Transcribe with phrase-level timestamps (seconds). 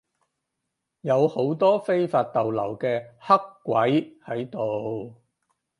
[1.01, 5.21] 有好多非法逗留嘅黑鬼喺度